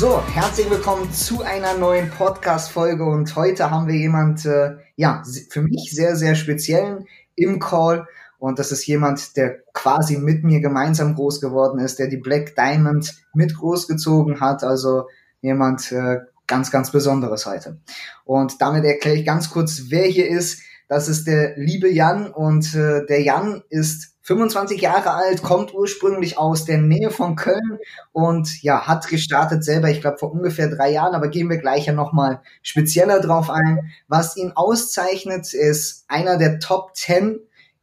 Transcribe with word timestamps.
So, 0.00 0.22
herzlich 0.32 0.70
willkommen 0.70 1.12
zu 1.12 1.42
einer 1.42 1.76
neuen 1.76 2.08
Podcast-Folge 2.08 3.04
und 3.04 3.36
heute 3.36 3.70
haben 3.70 3.86
wir 3.86 3.96
jemand, 3.96 4.46
äh, 4.46 4.76
ja, 4.96 5.22
für 5.50 5.60
mich 5.60 5.90
sehr, 5.92 6.16
sehr 6.16 6.36
speziellen 6.36 7.04
im 7.36 7.58
Call 7.58 8.08
und 8.38 8.58
das 8.58 8.72
ist 8.72 8.86
jemand, 8.86 9.36
der 9.36 9.58
quasi 9.74 10.16
mit 10.16 10.42
mir 10.42 10.62
gemeinsam 10.62 11.16
groß 11.16 11.42
geworden 11.42 11.80
ist, 11.80 11.98
der 11.98 12.08
die 12.08 12.16
Black 12.16 12.56
Diamond 12.56 13.14
mit 13.34 13.54
großgezogen 13.54 14.40
hat, 14.40 14.64
also 14.64 15.06
jemand 15.42 15.92
äh, 15.92 16.20
ganz, 16.46 16.70
ganz 16.70 16.90
Besonderes 16.90 17.44
heute. 17.44 17.76
Und 18.24 18.62
damit 18.62 18.86
erkläre 18.86 19.18
ich 19.18 19.26
ganz 19.26 19.50
kurz, 19.50 19.82
wer 19.90 20.06
hier 20.06 20.30
ist. 20.30 20.62
Das 20.88 21.10
ist 21.10 21.26
der 21.26 21.58
liebe 21.58 21.90
Jan 21.90 22.30
und 22.30 22.74
äh, 22.74 23.04
der 23.04 23.20
Jan 23.20 23.64
ist 23.68 24.09
25 24.30 24.80
Jahre 24.80 25.10
alt, 25.10 25.42
kommt 25.42 25.74
ursprünglich 25.74 26.38
aus 26.38 26.64
der 26.64 26.78
Nähe 26.78 27.10
von 27.10 27.34
Köln 27.34 27.80
und 28.12 28.62
ja, 28.62 28.86
hat 28.86 29.08
gestartet 29.08 29.64
selber, 29.64 29.90
ich 29.90 30.00
glaube 30.00 30.18
vor 30.18 30.30
ungefähr 30.30 30.68
drei 30.68 30.92
Jahren, 30.92 31.16
aber 31.16 31.26
gehen 31.26 31.50
wir 31.50 31.58
gleich 31.58 31.86
ja 31.86 31.92
nochmal 31.92 32.40
spezieller 32.62 33.18
drauf 33.18 33.50
ein. 33.50 33.90
Was 34.06 34.36
ihn 34.36 34.52
auszeichnet, 34.54 35.52
ist 35.52 36.04
einer 36.06 36.36
der 36.36 36.60
Top 36.60 36.94
10 36.94 37.40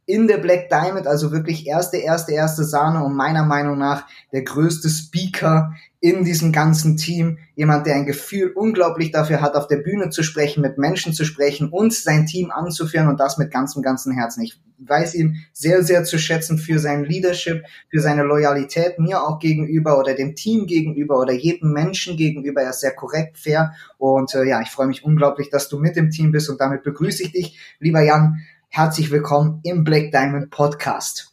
in 0.08 0.26
der 0.26 0.38
Black 0.38 0.70
Diamond, 0.70 1.06
also 1.06 1.32
wirklich 1.32 1.66
erste, 1.66 1.98
erste, 1.98 2.32
erste 2.32 2.64
Sahne 2.64 3.04
und 3.04 3.14
meiner 3.14 3.44
Meinung 3.44 3.76
nach 3.76 4.06
der 4.32 4.42
größte 4.42 4.88
Speaker 4.88 5.74
in 6.00 6.24
diesem 6.24 6.50
ganzen 6.50 6.96
Team. 6.96 7.36
Jemand, 7.56 7.86
der 7.86 7.96
ein 7.96 8.06
Gefühl 8.06 8.52
unglaublich 8.54 9.10
dafür 9.10 9.42
hat, 9.42 9.54
auf 9.54 9.66
der 9.66 9.76
Bühne 9.76 10.08
zu 10.08 10.22
sprechen, 10.22 10.62
mit 10.62 10.78
Menschen 10.78 11.12
zu 11.12 11.26
sprechen 11.26 11.68
und 11.68 11.92
sein 11.92 12.24
Team 12.24 12.50
anzuführen 12.50 13.08
und 13.08 13.20
das 13.20 13.36
mit 13.36 13.50
ganzem, 13.50 13.82
ganzem 13.82 14.12
Herzen. 14.12 14.42
Ich 14.42 14.58
weiß 14.78 15.14
ihn 15.14 15.44
sehr, 15.52 15.82
sehr 15.82 16.04
zu 16.04 16.18
schätzen 16.18 16.56
für 16.56 16.78
sein 16.78 17.04
Leadership, 17.04 17.64
für 17.90 18.00
seine 18.00 18.22
Loyalität 18.22 18.98
mir 18.98 19.22
auch 19.22 19.38
gegenüber 19.38 19.98
oder 19.98 20.14
dem 20.14 20.34
Team 20.34 20.66
gegenüber 20.66 21.20
oder 21.20 21.34
jedem 21.34 21.74
Menschen 21.74 22.16
gegenüber. 22.16 22.62
Er 22.62 22.70
ist 22.70 22.80
sehr 22.80 22.94
korrekt, 22.94 23.36
fair 23.36 23.74
und 23.98 24.34
äh, 24.34 24.44
ja, 24.44 24.62
ich 24.62 24.70
freue 24.70 24.86
mich 24.86 25.04
unglaublich, 25.04 25.50
dass 25.50 25.68
du 25.68 25.78
mit 25.78 25.96
dem 25.96 26.08
Team 26.10 26.32
bist 26.32 26.48
und 26.48 26.62
damit 26.62 26.82
begrüße 26.82 27.24
ich 27.24 27.32
dich, 27.32 27.58
lieber 27.78 28.00
Jan 28.00 28.38
herzlich 28.68 29.10
willkommen 29.10 29.60
im 29.64 29.82
Black 29.82 30.12
Diamond 30.12 30.50
Podcast. 30.50 31.32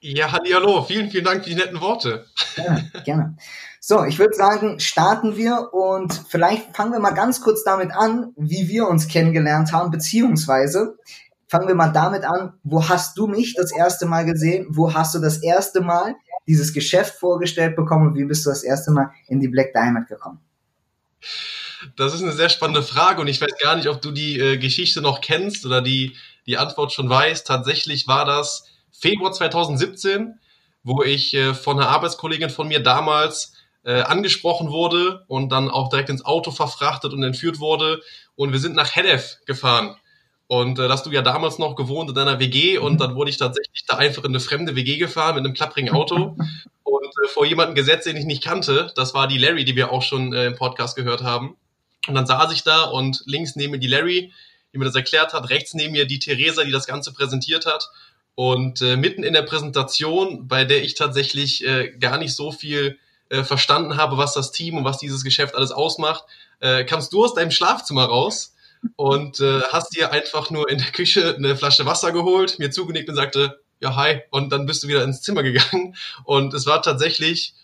Ja, 0.00 0.32
hallo, 0.32 0.82
vielen, 0.82 1.10
vielen 1.10 1.24
Dank 1.24 1.44
für 1.44 1.50
die 1.50 1.56
netten 1.56 1.80
Worte. 1.80 2.26
Gerne, 2.56 2.90
gerne. 3.04 3.36
So, 3.80 4.04
ich 4.04 4.18
würde 4.18 4.34
sagen, 4.34 4.80
starten 4.80 5.36
wir 5.36 5.72
und 5.72 6.12
vielleicht 6.28 6.74
fangen 6.74 6.92
wir 6.92 7.00
mal 7.00 7.12
ganz 7.12 7.40
kurz 7.40 7.64
damit 7.64 7.92
an, 7.92 8.32
wie 8.36 8.68
wir 8.68 8.88
uns 8.88 9.08
kennengelernt 9.08 9.72
haben, 9.72 9.90
beziehungsweise 9.90 10.98
fangen 11.48 11.68
wir 11.68 11.74
mal 11.74 11.92
damit 11.92 12.24
an, 12.24 12.54
wo 12.64 12.88
hast 12.88 13.16
du 13.18 13.26
mich 13.26 13.54
das 13.54 13.72
erste 13.72 14.06
Mal 14.06 14.24
gesehen? 14.24 14.66
Wo 14.70 14.92
hast 14.92 15.14
du 15.14 15.20
das 15.20 15.42
erste 15.42 15.80
Mal 15.80 16.16
dieses 16.46 16.72
Geschäft 16.72 17.14
vorgestellt 17.14 17.76
bekommen 17.76 18.08
und 18.08 18.16
wie 18.16 18.24
bist 18.24 18.44
du 18.44 18.50
das 18.50 18.62
erste 18.62 18.90
Mal 18.90 19.10
in 19.28 19.40
die 19.40 19.48
Black 19.48 19.72
Diamond 19.72 20.08
gekommen? 20.08 20.40
Das 21.96 22.14
ist 22.14 22.22
eine 22.22 22.32
sehr 22.32 22.48
spannende 22.48 22.82
Frage 22.82 23.20
und 23.20 23.28
ich 23.28 23.40
weiß 23.40 23.52
gar 23.62 23.76
nicht, 23.76 23.88
ob 23.88 24.00
du 24.00 24.10
die 24.10 24.38
äh, 24.38 24.56
Geschichte 24.56 25.00
noch 25.00 25.20
kennst 25.20 25.64
oder 25.66 25.82
die 25.82 26.16
die 26.46 26.58
Antwort 26.58 26.92
schon 26.92 27.08
weiß. 27.08 27.44
Tatsächlich 27.44 28.06
war 28.06 28.24
das 28.24 28.64
Februar 28.92 29.32
2017, 29.32 30.38
wo 30.82 31.02
ich 31.02 31.34
äh, 31.34 31.54
von 31.54 31.78
einer 31.78 31.88
Arbeitskollegin 31.88 32.50
von 32.50 32.68
mir 32.68 32.82
damals 32.82 33.52
äh, 33.84 34.02
angesprochen 34.02 34.70
wurde 34.70 35.24
und 35.28 35.50
dann 35.50 35.70
auch 35.70 35.88
direkt 35.88 36.10
ins 36.10 36.24
Auto 36.24 36.50
verfrachtet 36.50 37.12
und 37.12 37.22
entführt 37.22 37.60
wurde. 37.60 38.00
Und 38.34 38.52
wir 38.52 38.58
sind 38.58 38.76
nach 38.76 38.94
Hedef 38.94 39.38
gefahren. 39.46 39.96
Und 40.46 40.78
äh, 40.78 40.88
hast 40.88 41.06
du 41.06 41.10
ja 41.10 41.22
damals 41.22 41.58
noch 41.58 41.74
gewohnt 41.74 42.10
in 42.10 42.14
deiner 42.14 42.38
WG 42.38 42.76
und 42.78 43.00
dann 43.00 43.14
wurde 43.14 43.30
ich 43.30 43.38
tatsächlich 43.38 43.86
da 43.86 43.96
einfach 43.96 44.24
in 44.24 44.30
eine 44.30 44.40
fremde 44.40 44.76
WG 44.76 44.98
gefahren 44.98 45.36
mit 45.36 45.44
einem 45.44 45.54
klapprigen 45.54 45.90
Auto 45.90 46.36
und 46.84 47.14
äh, 47.24 47.28
vor 47.28 47.46
jemanden 47.46 47.74
gesetzt, 47.74 48.06
den 48.06 48.16
ich 48.16 48.26
nicht 48.26 48.44
kannte. 48.44 48.92
Das 48.94 49.14
war 49.14 49.26
die 49.26 49.38
Larry, 49.38 49.64
die 49.64 49.74
wir 49.74 49.90
auch 49.90 50.02
schon 50.02 50.34
äh, 50.34 50.46
im 50.46 50.54
Podcast 50.54 50.96
gehört 50.96 51.22
haben. 51.22 51.56
Und 52.06 52.14
dann 52.14 52.26
saß 52.26 52.52
ich 52.52 52.62
da 52.62 52.84
und 52.84 53.22
links 53.24 53.56
neben 53.56 53.72
mir 53.72 53.78
die 53.78 53.86
Larry, 53.86 54.32
die 54.74 54.78
mir 54.78 54.84
das 54.84 54.96
erklärt 54.96 55.32
hat. 55.32 55.48
Rechts 55.48 55.72
neben 55.72 55.92
mir 55.92 56.06
die 56.06 56.18
Theresa, 56.18 56.64
die 56.64 56.72
das 56.72 56.86
Ganze 56.86 57.12
präsentiert 57.12 57.64
hat. 57.64 57.90
Und 58.34 58.82
äh, 58.82 58.96
mitten 58.96 59.22
in 59.22 59.32
der 59.32 59.42
Präsentation, 59.42 60.48
bei 60.48 60.64
der 60.64 60.82
ich 60.82 60.94
tatsächlich 60.94 61.64
äh, 61.64 61.90
gar 61.98 62.18
nicht 62.18 62.34
so 62.34 62.50
viel 62.50 62.98
äh, 63.28 63.44
verstanden 63.44 63.96
habe, 63.96 64.18
was 64.18 64.34
das 64.34 64.50
Team 64.50 64.76
und 64.76 64.84
was 64.84 64.98
dieses 64.98 65.22
Geschäft 65.22 65.54
alles 65.54 65.70
ausmacht, 65.70 66.24
äh, 66.60 66.84
kamst 66.84 67.12
du 67.12 67.24
aus 67.24 67.34
deinem 67.34 67.52
Schlafzimmer 67.52 68.04
raus 68.04 68.54
und 68.96 69.40
äh, 69.40 69.62
hast 69.70 69.96
dir 69.96 70.12
einfach 70.12 70.50
nur 70.50 70.68
in 70.68 70.78
der 70.78 70.90
Küche 70.90 71.36
eine 71.36 71.56
Flasche 71.56 71.86
Wasser 71.86 72.10
geholt, 72.10 72.58
mir 72.58 72.70
zugenickt 72.70 73.08
und 73.08 73.14
sagte, 73.14 73.60
ja, 73.80 73.94
hi, 73.94 74.22
und 74.30 74.50
dann 74.50 74.66
bist 74.66 74.82
du 74.82 74.88
wieder 74.88 75.04
ins 75.04 75.22
Zimmer 75.22 75.42
gegangen. 75.42 75.94
Und 76.24 76.54
es 76.54 76.66
war 76.66 76.82
tatsächlich 76.82 77.54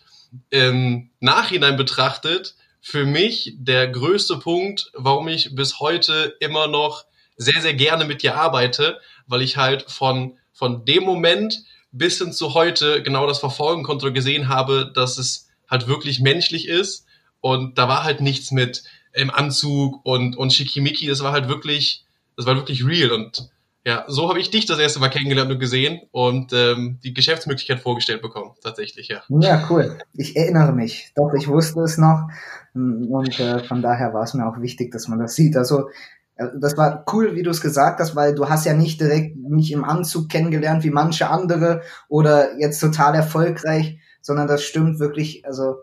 im 0.49 1.09
Nachhinein 1.19 1.75
betrachtet 1.75 2.55
für 2.81 3.05
mich 3.05 3.53
der 3.57 3.87
größte 3.87 4.37
Punkt, 4.37 4.91
warum 4.93 5.27
ich 5.27 5.55
bis 5.55 5.79
heute 5.79 6.35
immer 6.39 6.67
noch 6.67 7.05
sehr, 7.37 7.61
sehr 7.61 7.75
gerne 7.75 8.05
mit 8.05 8.23
dir 8.23 8.35
arbeite, 8.35 8.99
weil 9.27 9.41
ich 9.41 9.57
halt 9.57 9.89
von, 9.89 10.37
von 10.51 10.83
dem 10.85 11.03
Moment 11.03 11.63
bis 11.91 12.17
hin 12.17 12.33
zu 12.33 12.53
heute 12.53 13.03
genau 13.03 13.27
das 13.27 13.39
verfolgen 13.39 13.83
konnte 13.83 14.07
und 14.07 14.13
gesehen 14.13 14.49
habe, 14.49 14.91
dass 14.93 15.17
es 15.17 15.49
halt 15.69 15.87
wirklich 15.87 16.19
menschlich 16.19 16.67
ist. 16.67 17.05
Und 17.39 17.77
da 17.77 17.87
war 17.87 18.03
halt 18.03 18.21
nichts 18.21 18.51
mit 18.51 18.83
im 19.13 19.29
Anzug 19.29 20.05
und, 20.05 20.35
und 20.37 20.53
Schickimicki. 20.53 21.07
Das 21.07 21.21
war 21.21 21.31
halt 21.31 21.47
wirklich, 21.47 22.03
das 22.35 22.45
war 22.45 22.55
wirklich 22.55 22.85
real. 22.85 23.11
Und 23.11 23.49
ja, 23.85 24.05
so 24.07 24.29
habe 24.29 24.39
ich 24.39 24.51
dich 24.51 24.65
das 24.67 24.77
erste 24.77 24.99
Mal 24.99 25.09
kennengelernt 25.09 25.51
und 25.51 25.59
gesehen 25.59 26.01
und 26.11 26.53
ähm, 26.53 26.99
die 27.03 27.13
Geschäftsmöglichkeit 27.13 27.79
vorgestellt 27.79 28.21
bekommen, 28.21 28.51
tatsächlich, 28.63 29.07
ja. 29.07 29.23
Ja, 29.29 29.65
cool. 29.69 29.97
Ich 30.13 30.35
erinnere 30.35 30.71
mich. 30.71 31.11
Doch, 31.15 31.33
ich 31.33 31.47
wusste 31.47 31.81
es 31.81 31.97
noch. 31.97 32.27
Und 32.73 33.39
äh, 33.39 33.63
von 33.63 33.81
daher 33.81 34.13
war 34.13 34.23
es 34.23 34.33
mir 34.35 34.45
auch 34.47 34.61
wichtig, 34.61 34.91
dass 34.91 35.07
man 35.07 35.19
das 35.19 35.33
sieht. 35.33 35.57
Also 35.57 35.89
äh, 36.35 36.47
das 36.59 36.77
war 36.77 37.05
cool, 37.11 37.35
wie 37.35 37.43
du 37.43 37.49
es 37.49 37.61
gesagt 37.61 37.99
hast, 37.99 38.15
weil 38.15 38.35
du 38.35 38.49
hast 38.49 38.65
ja 38.65 38.73
nicht 38.73 39.01
direkt 39.01 39.35
mich 39.35 39.71
im 39.71 39.83
Anzug 39.83 40.29
kennengelernt 40.29 40.83
wie 40.83 40.91
manche 40.91 41.29
andere 41.29 41.81
oder 42.07 42.59
jetzt 42.59 42.79
total 42.79 43.15
erfolgreich, 43.15 43.99
sondern 44.21 44.47
das 44.47 44.63
stimmt 44.63 44.99
wirklich, 44.99 45.45
also 45.45 45.77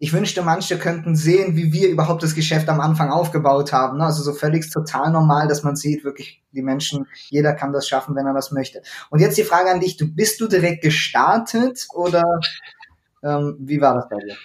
ich 0.00 0.12
wünschte, 0.12 0.42
manche 0.42 0.78
könnten 0.78 1.16
sehen, 1.16 1.56
wie 1.56 1.72
wir 1.72 1.88
überhaupt 1.88 2.22
das 2.22 2.34
Geschäft 2.34 2.68
am 2.68 2.80
Anfang 2.80 3.10
aufgebaut 3.10 3.72
haben. 3.72 3.98
Ne? 3.98 4.04
Also 4.04 4.22
so 4.22 4.32
völlig 4.32 4.70
total 4.70 5.10
normal, 5.10 5.48
dass 5.48 5.64
man 5.64 5.74
sieht, 5.74 6.04
wirklich 6.04 6.40
die 6.52 6.62
Menschen, 6.62 7.06
jeder 7.28 7.52
kann 7.54 7.72
das 7.72 7.88
schaffen, 7.88 8.14
wenn 8.14 8.26
er 8.26 8.34
das 8.34 8.52
möchte. 8.52 8.82
Und 9.10 9.20
jetzt 9.20 9.36
die 9.36 9.44
Frage 9.44 9.70
an 9.70 9.80
dich, 9.80 9.96
du 9.96 10.06
bist 10.06 10.40
du 10.40 10.46
direkt 10.46 10.82
gestartet 10.82 11.86
oder 11.94 12.40
ähm, 13.24 13.56
wie 13.58 13.80
war 13.80 13.94
das 13.94 14.08
bei 14.08 14.16
dir? 14.24 14.36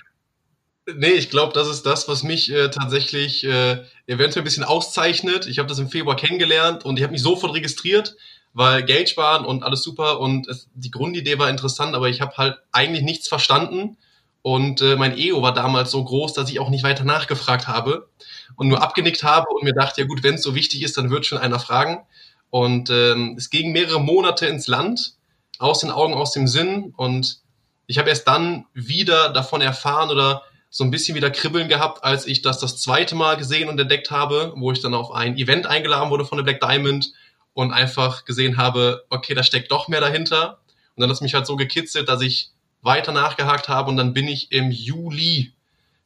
Nee, 0.95 1.11
ich 1.11 1.29
glaube, 1.29 1.53
das 1.53 1.69
ist 1.69 1.85
das, 1.85 2.09
was 2.09 2.23
mich 2.23 2.51
äh, 2.51 2.69
tatsächlich 2.69 3.45
äh, 3.45 3.83
eventuell 4.07 4.41
ein 4.41 4.45
bisschen 4.45 4.65
auszeichnet. 4.65 5.45
Ich 5.45 5.59
habe 5.59 5.69
das 5.69 5.79
im 5.79 5.87
Februar 5.87 6.15
kennengelernt 6.15 6.83
und 6.83 6.97
ich 6.97 7.03
habe 7.03 7.13
mich 7.13 7.21
sofort 7.21 7.53
registriert, 7.53 8.17
weil 8.53 8.83
Geld 8.83 9.07
sparen 9.07 9.45
und 9.45 9.63
alles 9.63 9.83
super 9.83 10.19
und 10.19 10.47
es, 10.49 10.67
die 10.73 10.91
Grundidee 10.91 11.37
war 11.37 11.49
interessant, 11.49 11.95
aber 11.95 12.09
ich 12.09 12.21
habe 12.21 12.35
halt 12.37 12.57
eigentlich 12.71 13.03
nichts 13.03 13.27
verstanden 13.27 13.97
und 14.43 14.81
äh, 14.81 14.97
mein 14.97 15.17
Ego 15.17 15.41
war 15.41 15.53
damals 15.53 15.89
so 15.89 16.03
groß, 16.03 16.33
dass 16.33 16.49
ich 16.49 16.59
auch 16.59 16.69
nicht 16.69 16.83
weiter 16.83 17.05
nachgefragt 17.05 17.69
habe 17.69 18.09
und 18.57 18.67
nur 18.67 18.83
abgenickt 18.83 19.23
habe 19.23 19.47
und 19.49 19.63
mir 19.63 19.73
dachte, 19.73 20.01
ja 20.01 20.07
gut, 20.07 20.21
wenn 20.21 20.35
es 20.35 20.43
so 20.43 20.53
wichtig 20.53 20.83
ist, 20.83 20.97
dann 20.97 21.09
wird 21.09 21.25
schon 21.25 21.37
einer 21.37 21.59
fragen. 21.59 22.05
Und 22.49 22.89
ähm, 22.89 23.35
es 23.37 23.49
ging 23.49 23.71
mehrere 23.71 24.01
Monate 24.01 24.45
ins 24.45 24.67
Land, 24.67 25.15
aus 25.59 25.79
den 25.79 25.91
Augen, 25.91 26.13
aus 26.13 26.33
dem 26.33 26.47
Sinn. 26.47 26.93
Und 26.97 27.39
ich 27.87 27.97
habe 27.97 28.09
erst 28.09 28.27
dann 28.27 28.65
wieder 28.73 29.29
davon 29.29 29.61
erfahren 29.61 30.09
oder 30.09 30.43
so 30.69 30.83
ein 30.83 30.91
bisschen 30.91 31.15
wieder 31.15 31.31
Kribbeln 31.31 31.69
gehabt, 31.69 32.03
als 32.03 32.27
ich 32.27 32.41
das 32.41 32.59
das 32.59 32.81
zweite 32.81 33.15
Mal 33.15 33.37
gesehen 33.37 33.69
und 33.69 33.79
entdeckt 33.79 34.11
habe, 34.11 34.51
wo 34.57 34.73
ich 34.73 34.81
dann 34.81 34.93
auf 34.93 35.11
ein 35.11 35.37
Event 35.37 35.67
eingeladen 35.67 36.09
wurde 36.09 36.25
von 36.25 36.37
der 36.37 36.43
Black 36.43 36.59
Diamond 36.59 37.13
und 37.53 37.71
einfach 37.71 38.25
gesehen 38.25 38.57
habe, 38.57 39.05
okay, 39.09 39.35
da 39.35 39.43
steckt 39.43 39.71
doch 39.71 39.87
mehr 39.87 40.01
dahinter. 40.01 40.59
Und 40.95 41.01
dann 41.01 41.09
hat 41.09 41.15
es 41.15 41.21
mich 41.21 41.33
halt 41.33 41.47
so 41.47 41.55
gekitzelt, 41.55 42.09
dass 42.09 42.21
ich 42.21 42.51
weiter 42.83 43.11
nachgehakt 43.11 43.69
habe 43.69 43.89
und 43.89 43.97
dann 43.97 44.13
bin 44.13 44.27
ich 44.27 44.51
im 44.51 44.69
Juli 44.69 45.53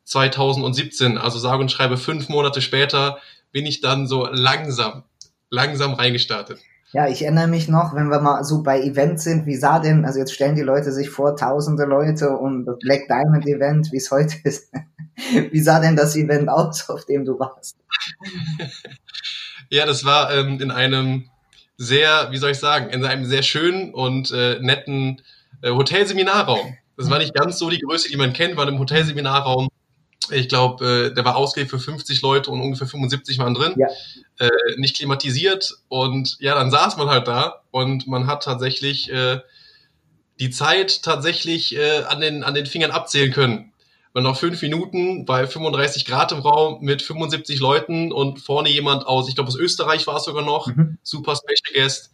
2017, 0.06 1.18
also 1.18 1.38
sage 1.38 1.62
und 1.62 1.72
schreibe 1.72 1.98
fünf 1.98 2.30
Monate 2.30 2.62
später, 2.62 3.18
bin 3.52 3.66
ich 3.66 3.82
dann 3.82 4.08
so 4.08 4.28
langsam, 4.28 5.04
langsam 5.50 5.94
reingestartet. 5.94 6.60
Ja, 6.94 7.08
ich 7.10 7.22
erinnere 7.22 7.48
mich 7.48 7.68
noch, 7.68 7.94
wenn 7.94 8.08
wir 8.08 8.22
mal 8.22 8.46
so 8.46 8.64
bei 8.64 8.82
Events 8.82 9.26
sind, 9.26 9.46
wie 9.46 9.58
sah 9.58 9.80
denn, 9.80 10.06
also 10.06 10.20
jetzt 10.20 10.34
stellen 10.34 10.56
die 10.56 10.62
Leute 10.62 10.94
sich 10.94 11.10
vor, 11.10 11.36
tausende 11.36 11.84
Leute 11.84 12.30
und 12.30 12.66
das 12.66 12.78
Black 12.80 13.08
Diamond 13.10 13.46
Event, 13.46 13.92
wie 13.92 13.98
es 13.98 14.10
heute 14.12 14.36
ist. 14.44 14.72
Wie 15.50 15.62
sah 15.62 15.80
denn 15.80 15.96
das 15.96 16.16
Event 16.16 16.48
aus, 16.48 16.88
auf 16.92 17.06
dem 17.06 17.26
du 17.26 17.40
warst? 17.40 17.76
ja, 19.72 19.88
das 19.88 20.06
war 20.06 20.32
ähm, 20.32 20.60
in 20.62 20.70
einem 20.70 21.32
sehr, 21.76 22.28
wie 22.30 22.38
soll 22.38 22.52
ich 22.52 22.60
sagen, 22.60 22.92
in 22.92 23.04
einem 23.04 23.26
sehr 23.26 23.42
schönen 23.42 23.96
und 23.96 24.32
äh, 24.32 24.60
netten 24.60 25.24
äh, 25.62 25.71
Hotelseminarraum. 25.71 26.77
Das 26.98 27.09
war 27.09 27.19
nicht 27.19 27.33
ganz 27.33 27.59
so 27.59 27.69
die 27.69 27.80
Größe, 27.80 28.09
die 28.09 28.18
man 28.18 28.33
kennt, 28.33 28.57
war 28.57 28.68
im 28.68 28.80
Hotelseminarraum. 28.80 29.69
Ich 30.31 30.50
glaube, 30.50 31.09
äh, 31.09 31.13
der 31.13 31.24
war 31.25 31.38
ausgelegt 31.38 31.71
für 31.71 31.80
50 31.80 32.21
Leute 32.21 32.51
und 32.51 32.59
ungefähr 32.59 32.88
75 32.88 33.38
waren 33.38 33.54
drin. 33.54 33.75
Ja. 33.77 33.88
Äh, 34.39 34.50
nicht 34.77 34.98
klimatisiert. 34.98 35.77
Und 35.88 36.38
ja, 36.39 36.56
dann 36.56 36.71
saß 36.71 36.98
man 36.98 37.07
halt 37.07 37.27
da 37.27 37.62
und 37.71 38.07
man 38.07 38.27
hat 38.27 38.44
tatsächlich 38.44 39.12
äh, 39.12 39.39
die 40.39 40.50
Zeit 40.50 41.04
tatsächlich 41.04 41.75
äh, 41.75 42.04
an, 42.07 42.19
den, 42.19 42.44
an 42.44 42.56
den 42.56 42.65
Fingern 42.65 42.92
abzählen 42.92 43.31
können. 43.31 43.74
Und 44.13 44.24
noch 44.24 44.38
fünf 44.38 44.62
Minuten 44.63 45.25
bei 45.25 45.45
35 45.45 46.06
Grad 46.06 46.31
im 46.31 46.39
Raum 46.39 46.80
mit 46.81 47.04
75 47.04 47.59
Leuten 47.59 48.12
und 48.12 48.39
vorne 48.39 48.69
jemand 48.69 49.06
aus, 49.06 49.30
ich 49.30 49.36
glaube 49.36 49.50
aus 49.50 49.56
Österreich 49.56 50.07
war 50.07 50.18
es 50.18 50.24
sogar 50.24 50.44
noch, 50.44 50.68
mhm. 50.68 50.98
super 51.04 51.36
Special 51.36 51.74
Guest. 51.75 52.12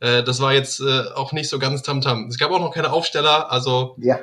Äh, 0.00 0.22
das 0.22 0.40
war 0.40 0.52
jetzt 0.52 0.80
äh, 0.80 1.12
auch 1.14 1.32
nicht 1.32 1.48
so 1.48 1.58
ganz 1.58 1.82
tamtam. 1.82 2.24
-tam. 2.24 2.28
Es 2.28 2.38
gab 2.38 2.50
auch 2.50 2.60
noch 2.60 2.72
keine 2.72 2.92
Aufsteller, 2.92 3.50
also 3.50 3.96
ja. 3.98 4.18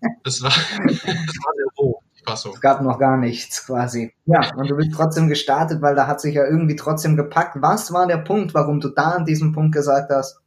es 0.24 0.42
war, 0.42 0.50
es 0.50 1.04
war 1.04 1.54
sehr 1.54 1.66
roh. 1.78 2.00
Es 2.24 2.60
gab 2.60 2.80
noch 2.82 2.98
gar 2.98 3.16
nichts 3.16 3.66
quasi. 3.66 4.14
Ja, 4.26 4.54
und 4.54 4.70
du 4.70 4.76
bist 4.76 4.92
trotzdem 4.94 5.28
gestartet, 5.28 5.82
weil 5.82 5.96
da 5.96 6.06
hat 6.06 6.20
sich 6.20 6.34
ja 6.34 6.44
irgendwie 6.44 6.76
trotzdem 6.76 7.16
gepackt. 7.16 7.56
Was 7.60 7.92
war 7.92 8.06
der 8.06 8.18
Punkt, 8.18 8.54
warum 8.54 8.80
du 8.80 8.90
da 8.90 9.10
an 9.10 9.24
diesem 9.24 9.52
Punkt 9.52 9.74
gesagt 9.74 10.10
hast, 10.10 10.40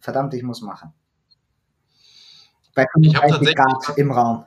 verdammt, 0.00 0.34
ich 0.34 0.42
muss 0.42 0.60
machen? 0.60 0.92
Bei 2.74 2.86
35 2.92 3.56
Grad 3.56 3.96
im 3.98 4.12
Raum. 4.12 4.44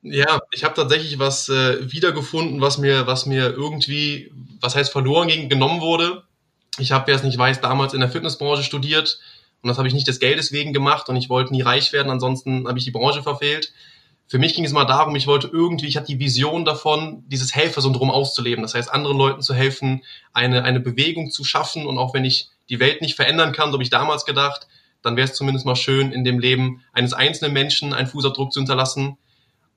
Ja, 0.00 0.40
ich 0.52 0.64
habe 0.64 0.74
tatsächlich 0.74 1.18
was 1.18 1.48
äh, 1.48 1.92
wiedergefunden, 1.92 2.60
was 2.60 2.78
mir, 2.78 3.06
was 3.06 3.26
mir 3.26 3.50
irgendwie, 3.50 4.32
was 4.60 4.76
heißt 4.76 4.92
verloren 4.92 5.28
ging, 5.28 5.48
genommen 5.48 5.80
wurde. 5.80 6.24
Ich 6.78 6.92
habe, 6.92 7.06
wer 7.06 7.14
es 7.14 7.22
nicht 7.22 7.38
weiß, 7.38 7.60
damals 7.60 7.94
in 7.94 8.00
der 8.00 8.08
Fitnessbranche 8.08 8.62
studiert 8.62 9.18
und 9.62 9.68
das 9.68 9.78
habe 9.78 9.88
ich 9.88 9.94
nicht 9.94 10.06
des 10.08 10.18
Geldes 10.18 10.52
wegen 10.52 10.72
gemacht 10.72 11.08
und 11.08 11.16
ich 11.16 11.28
wollte 11.28 11.52
nie 11.52 11.62
reich 11.62 11.92
werden, 11.92 12.10
ansonsten 12.10 12.66
habe 12.66 12.78
ich 12.78 12.84
die 12.84 12.90
Branche 12.90 13.22
verfehlt. 13.22 13.72
Für 14.26 14.38
mich 14.38 14.54
ging 14.54 14.64
es 14.64 14.72
mal 14.72 14.84
darum, 14.84 15.14
ich 15.16 15.26
wollte 15.26 15.48
irgendwie, 15.52 15.86
ich 15.86 15.96
hatte 15.96 16.06
die 16.06 16.18
Vision 16.18 16.64
davon, 16.64 17.24
dieses 17.28 17.54
Helfersyndrom 17.54 18.10
auszuleben. 18.10 18.62
Das 18.62 18.74
heißt, 18.74 18.90
anderen 18.90 19.18
Leuten 19.18 19.42
zu 19.42 19.54
helfen, 19.54 20.02
eine, 20.32 20.64
eine 20.64 20.80
Bewegung 20.80 21.30
zu 21.30 21.44
schaffen 21.44 21.86
und 21.86 21.98
auch 21.98 22.14
wenn 22.14 22.24
ich 22.24 22.48
die 22.70 22.80
Welt 22.80 23.02
nicht 23.02 23.16
verändern 23.16 23.52
kann, 23.52 23.68
so 23.68 23.74
habe 23.74 23.82
ich 23.82 23.90
damals 23.90 24.24
gedacht, 24.24 24.66
dann 25.02 25.16
wäre 25.16 25.28
es 25.28 25.34
zumindest 25.34 25.66
mal 25.66 25.76
schön, 25.76 26.12
in 26.12 26.24
dem 26.24 26.38
Leben 26.38 26.82
eines 26.92 27.12
einzelnen 27.12 27.52
Menschen 27.52 27.92
einen 27.92 28.06
Fußabdruck 28.06 28.52
zu 28.52 28.60
hinterlassen, 28.60 29.18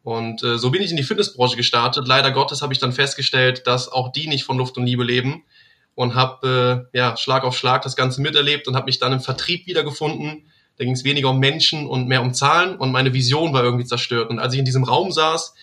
und 0.07 0.41
äh, 0.41 0.57
so 0.57 0.71
bin 0.71 0.81
ich 0.81 0.91
in 0.91 0.95
die 0.95 1.03
Fitnessbranche 1.03 1.57
gestartet. 1.57 2.07
Leider 2.07 2.31
Gottes 2.31 2.61
habe 2.61 2.71
ich 2.71 2.79
dann 2.79 2.93
festgestellt, 2.93 3.67
dass 3.67 3.91
auch 3.91 4.09
die 4.13 4.29
nicht 4.29 4.45
von 4.45 4.57
Luft 4.57 4.77
und 4.77 4.85
Liebe 4.85 5.03
leben 5.03 5.43
und 5.97 6.13
habe 6.13 6.87
äh, 6.93 6.97
ja 6.97 7.17
Schlag 7.17 7.43
auf 7.43 7.57
Schlag 7.57 7.81
das 7.81 7.95
Ganze 7.95 8.21
miterlebt 8.21 8.67
und 8.67 8.75
habe 8.75 8.85
mich 8.85 8.99
dann 8.99 9.13
im 9.13 9.19
Vertrieb 9.19 9.65
wiedergefunden. 9.65 10.45
Da 10.77 10.83
ging 10.83 10.93
es 10.93 11.03
weniger 11.03 11.31
um 11.31 11.39
Menschen 11.39 11.87
und 11.87 12.07
mehr 12.07 12.21
um 12.21 12.35
Zahlen 12.35 12.75
und 12.75 12.91
meine 12.91 13.13
Vision 13.13 13.51
war 13.51 13.63
irgendwie 13.63 13.85
zerstört. 13.85 14.29
Und 14.29 14.37
als 14.37 14.53
ich 14.53 14.59
in 14.59 14.65
diesem 14.65 14.83
Raum 14.83 15.11
saß, 15.11 15.55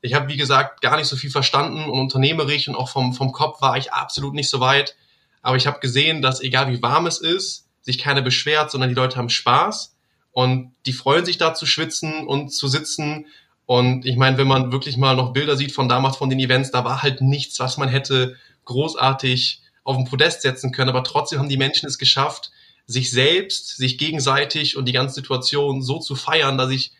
ich 0.00 0.14
habe 0.14 0.28
wie 0.28 0.36
gesagt 0.36 0.80
gar 0.80 0.96
nicht 0.96 1.08
so 1.08 1.16
viel 1.16 1.30
verstanden 1.30 1.90
und 1.90 1.98
unternehmerisch 1.98 2.68
und 2.68 2.76
auch 2.76 2.88
vom 2.88 3.14
vom 3.14 3.32
Kopf 3.32 3.60
war 3.62 3.76
ich 3.76 3.92
absolut 3.92 4.32
nicht 4.32 4.48
so 4.48 4.60
weit. 4.60 4.94
Aber 5.42 5.56
ich 5.56 5.66
habe 5.66 5.80
gesehen, 5.80 6.22
dass 6.22 6.40
egal 6.40 6.70
wie 6.70 6.80
warm 6.82 7.06
es 7.06 7.18
ist, 7.18 7.66
sich 7.80 7.98
keiner 7.98 8.22
beschwert, 8.22 8.70
sondern 8.70 8.90
die 8.90 8.94
Leute 8.94 9.16
haben 9.16 9.28
Spaß 9.28 9.96
und 10.30 10.72
die 10.86 10.92
freuen 10.92 11.24
sich 11.24 11.36
da 11.36 11.52
zu 11.52 11.66
schwitzen 11.66 12.28
und 12.28 12.50
zu 12.50 12.68
sitzen 12.68 13.26
und 13.66 14.06
ich 14.06 14.16
meine, 14.16 14.38
wenn 14.38 14.46
man 14.46 14.70
wirklich 14.70 14.96
mal 14.96 15.16
noch 15.16 15.32
Bilder 15.32 15.56
sieht 15.56 15.72
von 15.72 15.88
damals 15.88 16.16
von 16.16 16.30
den 16.30 16.38
Events, 16.38 16.70
da 16.70 16.84
war 16.84 17.02
halt 17.02 17.22
nichts, 17.22 17.58
was 17.58 17.76
man 17.76 17.88
hätte 17.88 18.36
großartig 18.64 19.62
auf 19.84 19.96
den 19.96 20.06
Podest 20.06 20.42
setzen 20.42 20.72
können. 20.72 20.90
Aber 20.90 21.04
trotzdem 21.04 21.38
haben 21.38 21.48
die 21.48 21.56
Menschen 21.56 21.86
es 21.86 21.98
geschafft, 21.98 22.50
sich 22.86 23.10
selbst, 23.10 23.76
sich 23.76 23.98
gegenseitig 23.98 24.76
und 24.76 24.86
die 24.86 24.92
ganze 24.92 25.16
Situation 25.16 25.82
so 25.82 25.98
zu 25.98 26.14
feiern, 26.14 26.58
dass 26.58 26.70
ich 26.70 26.92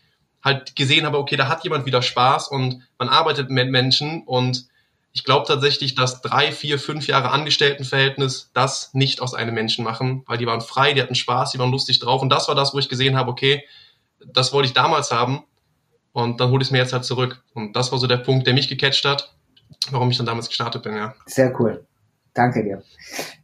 halt 0.43 0.75
gesehen 0.75 1.05
habe, 1.05 1.17
okay, 1.17 1.35
da 1.35 1.47
hat 1.47 1.63
jemand 1.63 1.85
wieder 1.85 2.01
Spaß 2.01 2.47
und 2.47 2.81
man 2.97 3.09
arbeitet 3.09 3.49
mit 3.49 3.69
Menschen 3.69 4.23
und 4.23 4.67
ich 5.13 5.25
glaube 5.25 5.45
tatsächlich, 5.45 5.93
dass 5.93 6.21
drei, 6.21 6.51
vier, 6.53 6.79
fünf 6.79 7.07
Jahre 7.07 7.31
Angestelltenverhältnis 7.31 8.49
das 8.53 8.93
nicht 8.93 9.21
aus 9.21 9.33
einem 9.33 9.53
Menschen 9.53 9.83
machen, 9.83 10.23
weil 10.25 10.37
die 10.37 10.45
waren 10.47 10.61
frei, 10.61 10.93
die 10.93 11.01
hatten 11.01 11.15
Spaß, 11.15 11.51
die 11.51 11.59
waren 11.59 11.71
lustig 11.71 11.99
drauf 11.99 12.21
und 12.21 12.29
das 12.29 12.47
war 12.47 12.55
das, 12.55 12.73
wo 12.73 12.79
ich 12.79 12.87
gesehen 12.87 13.17
habe, 13.17 13.29
okay, 13.29 13.63
das 14.25 14.53
wollte 14.53 14.67
ich 14.67 14.73
damals 14.73 15.11
haben 15.11 15.43
und 16.13 16.39
dann 16.39 16.49
hole 16.49 16.61
ich 16.61 16.69
es 16.69 16.71
mir 16.71 16.77
jetzt 16.77 16.93
halt 16.93 17.05
zurück. 17.05 17.43
Und 17.53 17.75
das 17.75 17.91
war 17.91 17.99
so 17.99 18.07
der 18.07 18.17
Punkt, 18.17 18.47
der 18.47 18.53
mich 18.53 18.69
gecatcht 18.69 19.05
hat, 19.05 19.33
warum 19.89 20.09
ich 20.11 20.17
dann 20.17 20.25
damals 20.25 20.47
gestartet 20.47 20.83
bin, 20.83 20.95
ja. 20.95 21.13
Sehr 21.25 21.59
cool. 21.59 21.85
Danke 22.33 22.63
dir. 22.63 22.81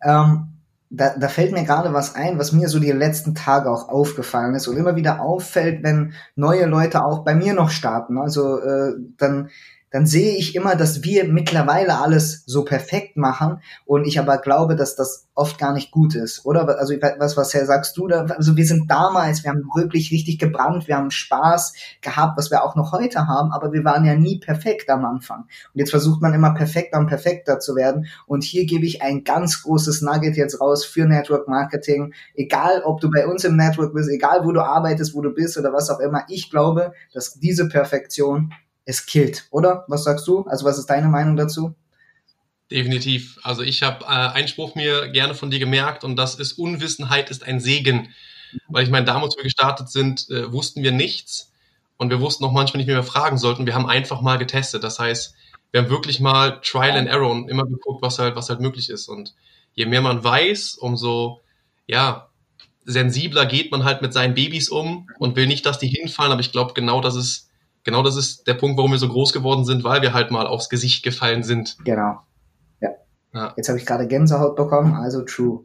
Ähm, 0.03 0.57
da, 0.89 1.15
da 1.17 1.27
fällt 1.27 1.51
mir 1.51 1.63
gerade 1.63 1.93
was 1.93 2.15
ein, 2.15 2.39
was 2.39 2.53
mir 2.53 2.69
so 2.69 2.79
die 2.79 2.91
letzten 2.91 3.35
Tage 3.35 3.69
auch 3.69 3.89
aufgefallen 3.89 4.55
ist 4.55 4.67
und 4.67 4.77
immer 4.77 4.95
wieder 4.95 5.21
auffällt, 5.21 5.83
wenn 5.83 6.13
neue 6.35 6.65
Leute 6.65 7.03
auch 7.03 7.25
bei 7.25 7.35
mir 7.35 7.53
noch 7.53 7.69
starten. 7.69 8.17
Also 8.17 8.59
äh, 8.59 8.93
dann 9.17 9.49
dann 9.91 10.05
sehe 10.05 10.35
ich 10.35 10.55
immer, 10.55 10.75
dass 10.75 11.03
wir 11.03 11.25
mittlerweile 11.25 11.99
alles 11.99 12.43
so 12.45 12.65
perfekt 12.65 13.15
machen 13.15 13.61
und 13.85 14.05
ich 14.05 14.19
aber 14.19 14.37
glaube, 14.37 14.75
dass 14.75 14.95
das 14.95 15.27
oft 15.33 15.57
gar 15.57 15.73
nicht 15.73 15.91
gut 15.91 16.15
ist, 16.15 16.45
oder? 16.45 16.67
Also 16.79 16.95
was, 16.95 17.37
was 17.37 17.51
sagst 17.51 17.95
du 17.97 18.07
da? 18.07 18.25
Also 18.25 18.57
wir 18.57 18.65
sind 18.65 18.89
damals, 18.89 19.43
wir 19.43 19.51
haben 19.51 19.63
wirklich 19.75 20.11
richtig 20.11 20.39
gebrannt, 20.39 20.87
wir 20.87 20.97
haben 20.97 21.11
Spaß 21.11 21.73
gehabt, 22.01 22.37
was 22.37 22.51
wir 22.51 22.63
auch 22.63 22.75
noch 22.75 22.91
heute 22.91 23.27
haben, 23.27 23.51
aber 23.51 23.71
wir 23.71 23.83
waren 23.85 24.03
ja 24.03 24.15
nie 24.15 24.39
perfekt 24.39 24.89
am 24.89 25.05
Anfang. 25.05 25.41
Und 25.41 25.79
jetzt 25.79 25.91
versucht 25.91 26.21
man 26.21 26.33
immer 26.33 26.53
perfekter 26.53 26.99
und 26.99 27.07
perfekter 27.07 27.59
zu 27.59 27.75
werden 27.75 28.07
und 28.25 28.43
hier 28.43 28.65
gebe 28.65 28.85
ich 28.85 29.01
ein 29.01 29.23
ganz 29.23 29.63
großes 29.63 30.01
Nugget 30.01 30.35
jetzt 30.35 30.59
raus 30.59 30.85
für 30.85 31.05
Network 31.05 31.47
Marketing, 31.47 32.13
egal 32.35 32.81
ob 32.83 32.99
du 32.99 33.09
bei 33.09 33.25
uns 33.25 33.45
im 33.45 33.55
Network 33.55 33.93
bist, 33.93 34.09
egal 34.09 34.43
wo 34.43 34.51
du 34.51 34.61
arbeitest, 34.61 35.13
wo 35.13 35.21
du 35.21 35.29
bist 35.29 35.57
oder 35.57 35.71
was 35.71 35.89
auch 35.89 35.99
immer. 35.99 36.23
Ich 36.27 36.49
glaube, 36.49 36.91
dass 37.13 37.35
diese 37.39 37.69
Perfektion 37.69 38.51
es 38.87 39.05
killt, 39.05 39.47
oder? 39.51 39.83
Was 39.87 40.05
sagst 40.05 40.27
du? 40.27 40.45
Also 40.47 40.65
was 40.65 40.79
ist 40.79 40.87
deine 40.89 41.09
Meinung 41.09 41.35
dazu? 41.35 41.75
Definitiv. 42.71 43.37
Also 43.43 43.61
ich 43.61 43.83
habe 43.83 44.05
äh, 44.05 44.07
einen 44.07 44.47
Spruch 44.47 44.75
mir 44.75 45.09
gerne 45.09 45.35
von 45.35 45.51
dir 45.51 45.59
gemerkt 45.59 46.03
und 46.03 46.15
das 46.15 46.35
ist 46.35 46.53
Unwissenheit 46.53 47.29
ist 47.29 47.43
ein 47.43 47.59
Segen. 47.59 48.09
Weil 48.69 48.85
ich 48.85 48.89
meine, 48.89 49.05
damals, 49.05 49.33
als 49.33 49.37
wir 49.37 49.43
gestartet 49.43 49.89
sind, 49.89 50.29
äh, 50.29 50.51
wussten 50.51 50.83
wir 50.83 50.93
nichts 50.93 51.51
und 51.97 52.09
wir 52.09 52.21
wussten 52.21 52.45
auch 52.45 52.53
manchmal 52.53 52.77
nicht, 52.79 52.87
wie 52.87 52.95
wir 52.95 53.03
fragen 53.03 53.37
sollten. 53.37 53.65
Wir 53.65 53.75
haben 53.75 53.89
einfach 53.89 54.21
mal 54.21 54.37
getestet. 54.37 54.83
Das 54.83 54.99
heißt, 54.99 55.35
wir 55.71 55.81
haben 55.81 55.89
wirklich 55.89 56.21
mal 56.21 56.61
Trial 56.61 56.97
and 56.97 57.09
Error 57.09 57.29
und 57.29 57.49
immer 57.49 57.65
geguckt, 57.65 58.01
was 58.01 58.19
halt, 58.19 58.37
was 58.37 58.49
halt 58.49 58.61
möglich 58.61 58.89
ist. 58.89 59.09
Und 59.09 59.35
je 59.73 59.85
mehr 59.85 60.01
man 60.01 60.23
weiß, 60.23 60.75
umso 60.75 61.41
ja 61.87 62.29
sensibler 62.85 63.45
geht 63.45 63.69
man 63.69 63.83
halt 63.83 64.01
mit 64.01 64.13
seinen 64.13 64.33
Babys 64.33 64.69
um 64.69 65.09
und 65.19 65.35
will 65.35 65.47
nicht, 65.47 65.65
dass 65.65 65.77
die 65.77 65.89
hinfallen. 65.89 66.31
Aber 66.31 66.41
ich 66.41 66.53
glaube, 66.53 66.73
genau 66.73 67.01
das 67.01 67.17
ist 67.17 67.46
genau 67.87 68.03
das 68.03 68.17
ist 68.17 68.45
der 68.47 68.53
Punkt, 68.53 68.77
warum 68.77 68.91
wir 68.91 68.99
so 68.99 69.07
groß 69.07 69.31
geworden 69.31 69.63
sind, 69.63 69.85
weil 69.85 70.01
wir 70.01 70.13
halt 70.13 70.29
mal 70.29 70.45
aufs 70.45 70.67
Gesicht 70.67 71.03
gefallen 71.03 71.41
sind. 71.41 71.77
Genau. 71.85 72.19
Ja. 72.81 72.89
ja. 73.33 73.53
Jetzt 73.55 73.69
habe 73.69 73.79
ich 73.79 73.85
gerade 73.85 74.07
Gänsehaut 74.07 74.57
bekommen, 74.57 74.93
also 74.93 75.21
true. 75.21 75.63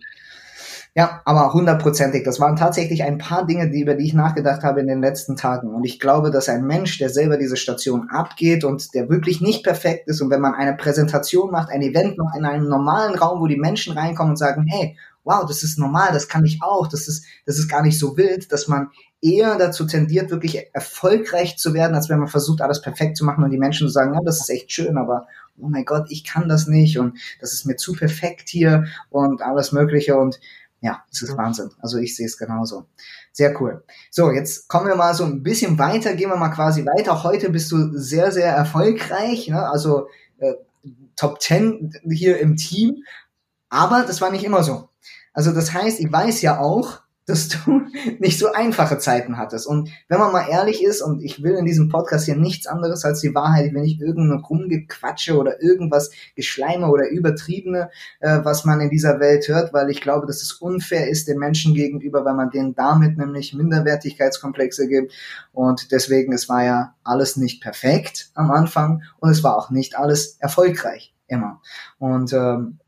Ja, 0.95 1.23
aber 1.25 1.53
hundertprozentig. 1.53 2.23
Das 2.23 2.39
waren 2.39 2.55
tatsächlich 2.55 3.03
ein 3.03 3.19
paar 3.19 3.45
Dinge, 3.47 3.71
die, 3.71 3.81
über 3.81 3.95
die 3.95 4.07
ich 4.07 4.15
nachgedacht 4.15 4.63
habe 4.63 4.81
in 4.81 4.87
den 4.87 5.01
letzten 5.01 5.37
Tagen. 5.37 5.75
Und 5.75 5.85
ich 5.85 5.99
glaube, 5.99 6.31
dass 6.31 6.49
ein 6.49 6.65
Mensch, 6.65 6.99
der 6.99 7.09
selber 7.09 7.39
diese 7.39 7.57
Station 7.57 8.09
abgeht 8.11 8.63
und 8.63 8.95
der 8.95 9.09
wirklich 9.09 9.41
nicht 9.41 9.65
perfekt 9.65 10.07
ist 10.07 10.21
und 10.21 10.31
wenn 10.31 10.43
man 10.43 10.55
eine 10.55 10.77
Präsentation 10.77 11.51
macht, 11.51 11.71
ein 11.71 11.83
Event 11.83 12.19
macht 12.19 12.37
in 12.37 12.45
einem 12.45 12.69
normalen 12.69 13.17
Raum, 13.17 13.41
wo 13.41 13.47
die 13.47 13.57
Menschen 13.57 13.97
reinkommen 13.97 14.33
und 14.33 14.37
sagen, 14.37 14.67
hey, 14.69 14.97
wow, 15.25 15.45
das 15.47 15.63
ist 15.63 15.79
normal, 15.79 16.13
das 16.13 16.29
kann 16.29 16.45
ich 16.45 16.61
auch, 16.63 16.89
das 16.89 17.09
ist, 17.09 17.25
das 17.47 17.59
ist 17.59 17.69
gar 17.69 17.83
nicht 17.83 17.99
so 17.99 18.17
wild, 18.17 18.51
dass 18.53 18.69
man 18.69 18.91
eher 19.21 19.57
dazu 19.57 19.87
tendiert, 19.87 20.31
wirklich 20.31 20.75
erfolgreich 20.75 21.57
zu 21.57 21.75
werden, 21.75 21.95
als 21.95 22.09
wenn 22.09 22.19
man 22.19 22.29
versucht, 22.29 22.61
alles 22.61 22.83
perfekt 22.83 23.17
zu 23.17 23.25
machen 23.25 23.45
und 23.45 23.51
die 23.51 23.59
Menschen 23.59 23.87
zu 23.87 23.93
sagen, 23.93 24.15
ja, 24.15 24.21
das 24.25 24.41
ist 24.41 24.51
echt 24.51 24.73
schön, 24.73 24.97
aber 24.97 25.27
oh 25.59 25.69
mein 25.69 25.85
Gott, 25.85 26.07
ich 26.11 26.25
kann 26.25 26.49
das 26.49 26.67
nicht 26.67 26.99
und 26.99 27.19
das 27.41 27.53
ist 27.53 27.65
mir 27.65 27.77
zu 27.77 27.93
perfekt 27.93 28.49
hier 28.49 28.87
und 29.11 29.43
alles 29.43 29.73
Mögliche 29.73 30.17
und 30.17 30.41
ja, 30.81 31.05
das 31.09 31.23
ist 31.23 31.37
Wahnsinn. 31.37 31.71
Also 31.79 31.99
ich 31.99 32.17
sehe 32.17 32.27
es 32.27 32.37
genauso. 32.37 32.87
Sehr 33.31 33.59
cool. 33.61 33.85
So, 34.11 34.33
jetzt 34.33 34.69
kommen 34.69 34.89
wir 34.89 34.97
mal 34.97 35.15
so 35.15 35.25
ein 35.25 35.45
bisschen 35.45 35.79
weiter, 35.79 36.15
gehen 36.15 36.29
wir 36.29 36.37
mal 36.37 36.49
quasi 36.49 36.85
weiter. 36.85 37.23
Heute 37.23 37.51
bist 37.51 37.71
du 37.71 37.97
sehr, 37.97 38.33
sehr 38.33 38.53
erfolgreich, 38.53 39.47
ne? 39.47 39.69
also 39.69 40.09
äh, 40.39 40.55
Top 41.15 41.41
10 41.41 41.93
hier 42.11 42.41
im 42.41 42.57
Team, 42.57 43.05
aber 43.69 44.03
das 44.03 44.21
war 44.21 44.33
nicht 44.33 44.43
immer 44.43 44.65
so. 44.65 44.89
Also 45.33 45.53
das 45.53 45.73
heißt, 45.73 46.01
ich 46.01 46.13
weiß 46.13 46.43
ja 46.43 46.59
auch, 46.59 47.03
dass 47.27 47.49
du 47.49 47.83
nicht 48.19 48.39
so 48.39 48.53
einfache 48.53 48.99
Zeiten 48.99 49.37
hattest. 49.37 49.67
Und 49.67 49.91
wenn 50.09 50.19
man 50.19 50.33
mal 50.33 50.49
ehrlich 50.49 50.83
ist, 50.83 51.03
und 51.03 51.23
ich 51.23 51.43
will 51.43 51.55
in 51.55 51.65
diesem 51.65 51.89
Podcast 51.89 52.25
hier 52.25 52.37
nichts 52.37 52.67
anderes 52.67 53.05
als 53.05 53.21
die 53.21 53.35
Wahrheit, 53.35 53.73
wenn 53.75 53.85
ich 53.85 54.01
irgendeine 54.01 54.43
Rumgequatsche 54.43 55.37
oder 55.37 55.63
irgendwas 55.63 56.11
Geschleime 56.35 56.89
oder 56.89 57.09
Übertriebene, 57.09 57.91
äh, 58.21 58.41
was 58.43 58.65
man 58.65 58.81
in 58.81 58.91
dieser 58.91 59.21
Welt 59.21 59.47
hört, 59.49 59.73
weil 59.73 59.91
ich 59.91 60.01
glaube, 60.01 60.27
dass 60.27 60.43
es 60.43 60.53
unfair 60.53 61.09
ist 61.09 61.29
den 61.29 61.39
Menschen 61.39 61.75
gegenüber, 61.75 62.25
weil 62.25 62.35
man 62.35 62.51
denen 62.51 62.75
damit 62.75 63.19
nämlich 63.19 63.55
Minderwertigkeitskomplexe 63.55 64.89
gibt. 64.89 65.13
Und 65.53 65.93
deswegen, 65.93 66.33
es 66.33 66.49
war 66.49 66.65
ja 66.65 66.95
alles 67.05 67.37
nicht 67.37 67.63
perfekt 67.63 68.31
am 68.35 68.51
Anfang 68.51 69.03
und 69.19 69.31
es 69.31 69.45
war 69.45 69.57
auch 69.57 69.71
nicht 69.71 69.97
alles 69.97 70.37
erfolgreich 70.41 71.15
immer. 71.29 71.61
Und 71.99 72.33
ähm, 72.33 72.79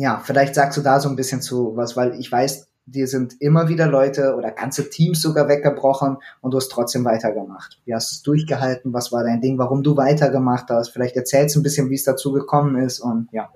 ja, 0.00 0.22
vielleicht 0.24 0.54
sagst 0.54 0.78
du 0.78 0.82
da 0.82 0.98
so 0.98 1.10
ein 1.10 1.16
bisschen 1.16 1.42
zu 1.42 1.76
was, 1.76 1.94
weil 1.94 2.18
ich 2.18 2.32
weiß, 2.32 2.68
dir 2.86 3.06
sind 3.06 3.34
immer 3.38 3.68
wieder 3.68 3.86
Leute 3.86 4.34
oder 4.34 4.50
ganze 4.50 4.88
Teams 4.88 5.20
sogar 5.20 5.46
weggebrochen 5.46 6.16
und 6.40 6.52
du 6.52 6.56
hast 6.56 6.70
trotzdem 6.70 7.04
weitergemacht. 7.04 7.78
Wie 7.84 7.92
hast 7.92 8.10
du 8.10 8.14
es 8.14 8.22
durchgehalten? 8.22 8.94
Was 8.94 9.12
war 9.12 9.24
dein 9.24 9.42
Ding? 9.42 9.58
Warum 9.58 9.82
du 9.82 9.98
weitergemacht 9.98 10.70
hast? 10.70 10.88
Vielleicht 10.88 11.16
erzählst 11.16 11.54
du 11.54 11.60
ein 11.60 11.62
bisschen, 11.62 11.90
wie 11.90 11.96
es 11.96 12.04
dazu 12.04 12.32
gekommen 12.32 12.82
ist 12.82 13.00
und 13.00 13.28
ja. 13.32 13.50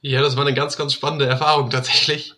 Ja, 0.00 0.22
das 0.22 0.34
war 0.34 0.46
eine 0.46 0.54
ganz, 0.54 0.78
ganz 0.78 0.94
spannende 0.94 1.26
Erfahrung 1.26 1.68
tatsächlich. 1.68 2.34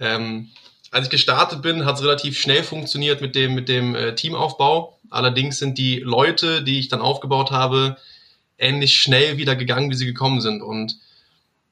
Ähm, 0.00 0.48
als 0.90 1.04
ich 1.04 1.10
gestartet 1.10 1.62
bin, 1.62 1.84
hat 1.84 1.94
es 1.94 2.02
relativ 2.02 2.40
schnell 2.40 2.64
funktioniert 2.64 3.20
mit 3.20 3.36
dem, 3.36 3.54
mit 3.54 3.68
dem 3.68 3.94
äh, 3.94 4.16
Teamaufbau. 4.16 4.98
Allerdings 5.10 5.60
sind 5.60 5.78
die 5.78 6.00
Leute, 6.00 6.64
die 6.64 6.80
ich 6.80 6.88
dann 6.88 7.00
aufgebaut 7.00 7.52
habe, 7.52 7.98
ähnlich 8.58 8.96
schnell 8.96 9.36
wieder 9.36 9.54
gegangen, 9.54 9.92
wie 9.92 9.96
sie 9.96 10.06
gekommen 10.06 10.40
sind. 10.40 10.60
Und 10.60 10.98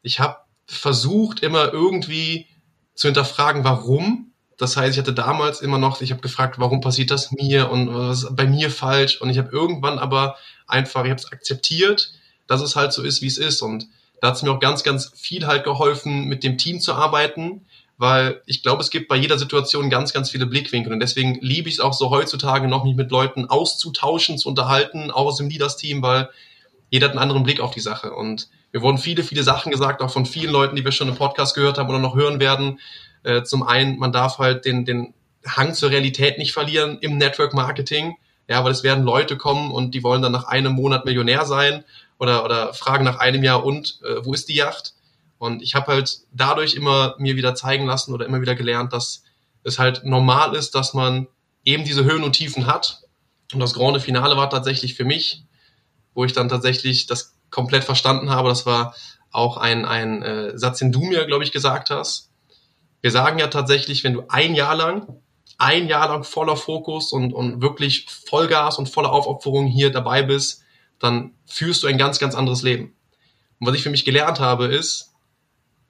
ich 0.02 0.20
habe 0.20 0.38
versucht, 0.66 1.40
immer 1.40 1.72
irgendwie 1.72 2.46
zu 2.94 3.08
hinterfragen, 3.08 3.64
warum. 3.64 4.32
Das 4.58 4.76
heißt, 4.76 4.94
ich 4.94 4.98
hatte 4.98 5.12
damals 5.12 5.60
immer 5.60 5.78
noch, 5.78 6.00
ich 6.00 6.10
habe 6.10 6.20
gefragt, 6.20 6.58
warum 6.58 6.80
passiert 6.80 7.10
das 7.10 7.30
mir 7.30 7.70
und 7.70 7.94
was 7.94 8.24
ist 8.24 8.36
bei 8.36 8.46
mir 8.46 8.70
falsch. 8.70 9.20
Und 9.20 9.30
ich 9.30 9.38
habe 9.38 9.50
irgendwann 9.50 9.98
aber 9.98 10.36
einfach, 10.66 11.04
ich 11.04 11.10
habe 11.10 11.20
es 11.20 11.30
akzeptiert, 11.30 12.12
dass 12.46 12.60
es 12.60 12.74
halt 12.74 12.92
so 12.92 13.02
ist, 13.02 13.22
wie 13.22 13.28
es 13.28 13.38
ist. 13.38 13.62
Und 13.62 13.86
da 14.20 14.28
hat 14.28 14.36
es 14.36 14.42
mir 14.42 14.50
auch 14.50 14.60
ganz, 14.60 14.82
ganz 14.82 15.12
viel 15.14 15.46
halt 15.46 15.64
geholfen, 15.64 16.24
mit 16.24 16.42
dem 16.42 16.58
Team 16.58 16.80
zu 16.80 16.94
arbeiten, 16.94 17.66
weil 17.98 18.42
ich 18.46 18.62
glaube, 18.62 18.82
es 18.82 18.90
gibt 18.90 19.08
bei 19.08 19.16
jeder 19.16 19.38
Situation 19.38 19.90
ganz, 19.90 20.12
ganz 20.12 20.30
viele 20.30 20.46
Blickwinkel. 20.46 20.92
Und 20.92 21.00
deswegen 21.00 21.38
liebe 21.40 21.68
ich 21.68 21.76
es 21.76 21.80
auch 21.80 21.92
so 21.92 22.10
heutzutage 22.10 22.66
noch, 22.66 22.84
mich 22.84 22.96
mit 22.96 23.10
Leuten 23.10 23.46
auszutauschen, 23.46 24.38
zu 24.38 24.48
unterhalten, 24.48 25.10
auch 25.10 25.26
aus 25.26 25.36
dem 25.36 25.48
Leaders-Team, 25.48 26.02
weil 26.02 26.30
jeder 26.90 27.06
hat 27.06 27.12
einen 27.12 27.22
anderen 27.22 27.44
Blick 27.44 27.60
auf 27.60 27.72
die 27.72 27.80
Sache. 27.80 28.12
Und 28.12 28.48
mir 28.72 28.82
wurden 28.82 28.98
viele, 28.98 29.22
viele 29.22 29.42
Sachen 29.42 29.72
gesagt, 29.72 30.02
auch 30.02 30.10
von 30.10 30.26
vielen 30.26 30.52
Leuten, 30.52 30.76
die 30.76 30.84
wir 30.84 30.92
schon 30.92 31.08
im 31.08 31.14
Podcast 31.14 31.54
gehört 31.54 31.78
haben 31.78 31.88
oder 31.88 31.98
noch 31.98 32.14
hören 32.14 32.40
werden. 32.40 32.80
Äh, 33.22 33.42
zum 33.42 33.62
einen, 33.62 33.98
man 33.98 34.12
darf 34.12 34.38
halt 34.38 34.64
den, 34.64 34.84
den 34.84 35.14
Hang 35.46 35.74
zur 35.74 35.90
Realität 35.90 36.38
nicht 36.38 36.52
verlieren 36.52 36.98
im 37.00 37.16
Network 37.16 37.54
Marketing. 37.54 38.16
Ja, 38.48 38.64
weil 38.64 38.72
es 38.72 38.82
werden 38.82 39.04
Leute 39.04 39.36
kommen 39.36 39.70
und 39.70 39.94
die 39.94 40.02
wollen 40.02 40.22
dann 40.22 40.32
nach 40.32 40.44
einem 40.44 40.72
Monat 40.72 41.04
Millionär 41.04 41.44
sein 41.44 41.84
oder, 42.18 42.44
oder 42.44 42.72
fragen 42.72 43.04
nach 43.04 43.18
einem 43.18 43.44
Jahr 43.44 43.64
und 43.64 44.00
äh, 44.02 44.24
wo 44.24 44.32
ist 44.32 44.48
die 44.48 44.54
Yacht? 44.54 44.94
Und 45.38 45.62
ich 45.62 45.74
habe 45.74 45.92
halt 45.92 46.20
dadurch 46.32 46.74
immer 46.74 47.14
mir 47.18 47.36
wieder 47.36 47.54
zeigen 47.54 47.86
lassen 47.86 48.12
oder 48.12 48.26
immer 48.26 48.40
wieder 48.40 48.54
gelernt, 48.54 48.92
dass 48.92 49.22
es 49.64 49.78
halt 49.78 50.04
normal 50.04 50.54
ist, 50.54 50.74
dass 50.74 50.94
man 50.94 51.28
eben 51.64 51.84
diese 51.84 52.04
Höhen 52.04 52.24
und 52.24 52.32
Tiefen 52.32 52.66
hat. 52.66 53.02
Und 53.52 53.60
das 53.60 53.74
Grande 53.74 54.00
Finale 54.00 54.36
war 54.36 54.50
tatsächlich 54.50 54.94
für 54.94 55.04
mich, 55.04 55.44
wo 56.14 56.24
ich 56.24 56.32
dann 56.32 56.48
tatsächlich 56.48 57.06
das 57.06 57.37
komplett 57.50 57.84
verstanden 57.84 58.30
habe. 58.30 58.48
Das 58.48 58.66
war 58.66 58.94
auch 59.30 59.56
ein, 59.56 59.84
ein 59.84 60.22
äh, 60.22 60.58
Satz, 60.58 60.78
den 60.78 60.92
du 60.92 61.00
mir, 61.00 61.26
glaube 61.26 61.44
ich, 61.44 61.52
gesagt 61.52 61.90
hast. 61.90 62.30
Wir 63.00 63.10
sagen 63.10 63.38
ja 63.38 63.48
tatsächlich, 63.48 64.04
wenn 64.04 64.14
du 64.14 64.24
ein 64.28 64.54
Jahr 64.54 64.74
lang, 64.74 65.20
ein 65.58 65.88
Jahr 65.88 66.08
lang 66.08 66.24
voller 66.24 66.56
Fokus 66.56 67.12
und, 67.12 67.32
und 67.32 67.62
wirklich 67.62 68.06
Vollgas 68.06 68.78
und 68.78 68.88
voller 68.88 69.12
Aufopferung 69.12 69.66
hier 69.66 69.90
dabei 69.90 70.22
bist, 70.22 70.62
dann 70.98 71.32
führst 71.46 71.82
du 71.82 71.86
ein 71.86 71.98
ganz, 71.98 72.18
ganz 72.18 72.34
anderes 72.34 72.62
Leben. 72.62 72.94
Und 73.60 73.66
was 73.66 73.74
ich 73.74 73.82
für 73.82 73.90
mich 73.90 74.04
gelernt 74.04 74.40
habe, 74.40 74.66
ist, 74.66 75.14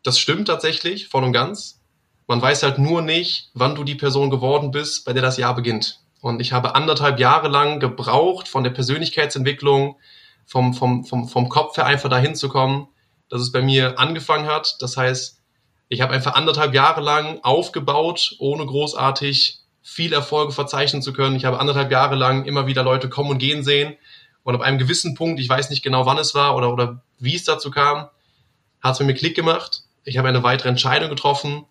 das 0.02 0.18
stimmt 0.18 0.48
tatsächlich, 0.48 1.08
voll 1.08 1.24
und 1.24 1.32
ganz. 1.32 1.80
Man 2.26 2.40
weiß 2.42 2.62
halt 2.62 2.78
nur 2.78 3.02
nicht, 3.02 3.50
wann 3.54 3.74
du 3.74 3.84
die 3.84 3.94
Person 3.94 4.30
geworden 4.30 4.70
bist, 4.70 5.04
bei 5.04 5.12
der 5.12 5.22
das 5.22 5.38
Jahr 5.38 5.54
beginnt. 5.54 6.00
Und 6.20 6.40
ich 6.40 6.52
habe 6.52 6.74
anderthalb 6.74 7.18
Jahre 7.18 7.48
lang 7.48 7.80
gebraucht 7.80 8.48
von 8.48 8.64
der 8.64 8.70
Persönlichkeitsentwicklung, 8.70 9.96
vom, 10.48 10.72
vom, 10.72 11.04
vom, 11.04 11.28
vom 11.28 11.48
Kopf 11.48 11.76
her 11.76 11.86
einfach 11.86 12.08
dahin 12.08 12.34
zu 12.34 12.48
kommen, 12.48 12.88
dass 13.28 13.42
es 13.42 13.52
bei 13.52 13.60
mir 13.60 13.98
angefangen 13.98 14.46
hat. 14.46 14.76
Das 14.80 14.96
heißt, 14.96 15.42
ich 15.90 16.00
habe 16.00 16.14
einfach 16.14 16.34
anderthalb 16.34 16.74
Jahre 16.74 17.02
lang 17.02 17.40
aufgebaut, 17.42 18.34
ohne 18.38 18.64
großartig 18.64 19.60
viel 19.82 20.12
Erfolge 20.12 20.52
verzeichnen 20.52 21.02
zu 21.02 21.12
können. 21.12 21.36
Ich 21.36 21.44
habe 21.44 21.60
anderthalb 21.60 21.92
Jahre 21.92 22.14
lang 22.14 22.46
immer 22.46 22.66
wieder 22.66 22.82
Leute 22.82 23.10
kommen 23.10 23.30
und 23.30 23.38
gehen 23.38 23.62
sehen. 23.62 23.94
Und 24.42 24.54
ab 24.54 24.62
einem 24.62 24.78
gewissen 24.78 25.14
Punkt, 25.14 25.38
ich 25.38 25.48
weiß 25.48 25.68
nicht 25.68 25.82
genau, 25.82 26.06
wann 26.06 26.18
es 26.18 26.34
war 26.34 26.56
oder, 26.56 26.72
oder 26.72 27.02
wie 27.18 27.34
es 27.34 27.44
dazu 27.44 27.70
kam, 27.70 28.08
hat 28.80 28.94
es 28.94 29.00
mir 29.00 29.14
Klick 29.14 29.36
gemacht. 29.36 29.82
Ich 30.04 30.16
habe 30.16 30.28
eine 30.28 30.42
weitere 30.42 30.70
Entscheidung 30.70 31.10
getroffen 31.10 31.66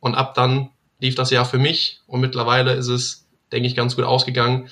und 0.00 0.14
ab 0.14 0.34
dann 0.34 0.70
lief 1.00 1.14
das 1.14 1.30
Jahr 1.30 1.46
für 1.46 1.58
mich 1.58 2.00
und 2.06 2.20
mittlerweile 2.20 2.74
ist 2.74 2.88
es, 2.88 3.26
denke 3.52 3.66
ich, 3.66 3.74
ganz 3.74 3.96
gut 3.96 4.04
ausgegangen. 4.04 4.68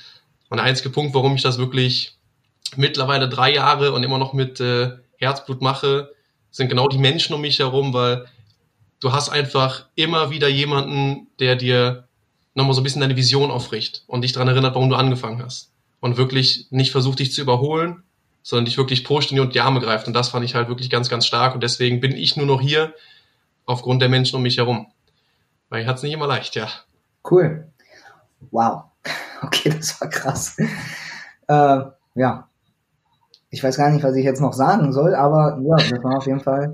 Und 0.50 0.58
der 0.58 0.66
einzige 0.66 0.90
Punkt, 0.90 1.14
warum 1.14 1.34
ich 1.34 1.42
das 1.42 1.56
wirklich 1.56 2.18
mittlerweile 2.76 3.28
drei 3.28 3.52
Jahre 3.52 3.92
und 3.92 4.02
immer 4.02 4.18
noch 4.18 4.32
mit 4.32 4.60
äh, 4.60 4.92
Herzblut 5.16 5.62
mache, 5.62 6.12
sind 6.50 6.68
genau 6.68 6.88
die 6.88 6.98
Menschen 6.98 7.34
um 7.34 7.40
mich 7.40 7.58
herum, 7.58 7.94
weil 7.94 8.26
du 9.00 9.12
hast 9.12 9.30
einfach 9.30 9.86
immer 9.94 10.30
wieder 10.30 10.48
jemanden, 10.48 11.28
der 11.38 11.56
dir 11.56 12.08
nochmal 12.54 12.74
so 12.74 12.80
ein 12.80 12.84
bisschen 12.84 13.00
deine 13.00 13.16
Vision 13.16 13.50
aufricht 13.50 14.04
und 14.06 14.22
dich 14.22 14.32
daran 14.32 14.48
erinnert, 14.48 14.74
warum 14.74 14.90
du 14.90 14.96
angefangen 14.96 15.42
hast. 15.42 15.70
Und 16.00 16.16
wirklich 16.16 16.66
nicht 16.70 16.92
versucht, 16.92 17.20
dich 17.20 17.32
zu 17.32 17.40
überholen, 17.40 18.02
sondern 18.42 18.64
dich 18.64 18.76
wirklich 18.76 19.04
pusht 19.04 19.32
und 19.32 19.54
die 19.54 19.60
Arme 19.60 19.80
greift. 19.80 20.06
Und 20.08 20.14
das 20.14 20.28
fand 20.28 20.44
ich 20.44 20.54
halt 20.54 20.68
wirklich 20.68 20.90
ganz, 20.90 21.08
ganz 21.08 21.26
stark. 21.26 21.54
Und 21.54 21.62
deswegen 21.62 22.00
bin 22.00 22.12
ich 22.12 22.36
nur 22.36 22.46
noch 22.46 22.60
hier 22.60 22.92
aufgrund 23.66 24.02
der 24.02 24.08
Menschen 24.08 24.36
um 24.36 24.42
mich 24.42 24.58
herum. 24.58 24.88
Weil 25.68 25.82
ich 25.82 25.86
hatte 25.86 25.98
es 25.98 26.02
nicht 26.02 26.12
immer 26.12 26.26
leicht, 26.26 26.56
ja. 26.56 26.68
Cool. 27.28 27.68
Wow. 28.50 28.84
Okay, 29.44 29.70
das 29.70 30.00
war 30.00 30.08
krass. 30.08 30.56
Äh, 31.48 31.80
ja, 32.14 32.48
ich 33.52 33.62
weiß 33.62 33.76
gar 33.76 33.90
nicht, 33.90 34.02
was 34.02 34.16
ich 34.16 34.24
jetzt 34.24 34.40
noch 34.40 34.54
sagen 34.54 34.92
soll, 34.92 35.14
aber 35.14 35.60
ja, 35.62 35.76
das 35.76 36.02
war 36.02 36.16
auf 36.16 36.26
jeden 36.26 36.40
Fall 36.40 36.72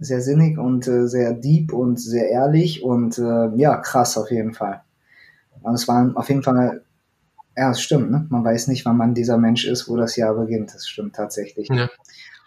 sehr 0.00 0.20
sinnig 0.20 0.58
und 0.58 0.88
äh, 0.88 1.06
sehr 1.06 1.32
deep 1.32 1.72
und 1.72 2.00
sehr 2.00 2.28
ehrlich 2.30 2.82
und 2.82 3.16
äh, 3.16 3.54
ja, 3.54 3.76
krass 3.76 4.18
auf 4.18 4.30
jeden 4.32 4.54
Fall. 4.54 4.82
Und 5.62 5.74
es 5.74 5.86
war 5.86 6.10
auf 6.16 6.28
jeden 6.28 6.42
Fall, 6.42 6.82
ja, 7.56 7.70
es 7.70 7.80
stimmt, 7.80 8.10
ne? 8.10 8.26
Man 8.28 8.44
weiß 8.44 8.66
nicht, 8.66 8.84
wann 8.84 8.96
man 8.96 9.14
dieser 9.14 9.38
Mensch 9.38 9.64
ist, 9.66 9.88
wo 9.88 9.96
das 9.96 10.16
Jahr 10.16 10.34
beginnt. 10.34 10.74
Das 10.74 10.88
stimmt 10.88 11.14
tatsächlich. 11.14 11.68
Ja. 11.70 11.88